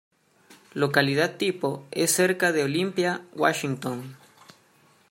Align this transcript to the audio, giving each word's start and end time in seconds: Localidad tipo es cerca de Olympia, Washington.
Localidad 0.73 1.37
tipo 1.37 1.85
es 1.91 2.09
cerca 2.11 2.51
de 2.51 2.63
Olympia, 2.63 3.21
Washington. 3.35 4.17